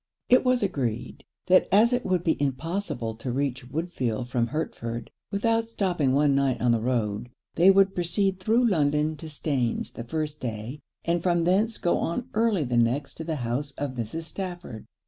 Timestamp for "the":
6.71-6.81, 9.91-10.03, 12.63-12.77, 13.23-13.35